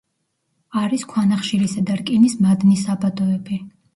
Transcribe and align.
არის 0.83 1.03
ქვანახშირისა 1.11 1.83
და 1.91 1.99
რკინის 2.01 2.35
მადნის 2.47 2.83
საბადოები. 2.89 3.63